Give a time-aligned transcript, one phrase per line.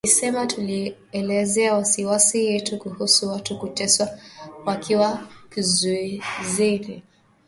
[0.05, 4.09] Alisema tulielezea wasiwasi yetu kuhusu watu kuteswa
[4.65, 7.03] wakiwa kizuizini